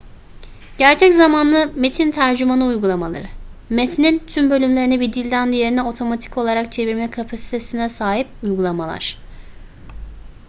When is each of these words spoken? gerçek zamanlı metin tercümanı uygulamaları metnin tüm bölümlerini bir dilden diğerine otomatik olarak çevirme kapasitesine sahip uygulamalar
gerçek 0.77 1.13
zamanlı 1.13 1.71
metin 1.75 2.11
tercümanı 2.11 2.65
uygulamaları 2.65 3.25
metnin 3.69 4.19
tüm 4.27 4.49
bölümlerini 4.49 4.99
bir 4.99 5.13
dilden 5.13 5.51
diğerine 5.51 5.81
otomatik 5.83 6.37
olarak 6.37 6.71
çevirme 6.71 7.11
kapasitesine 7.11 7.89
sahip 7.89 8.27
uygulamalar 8.43 9.17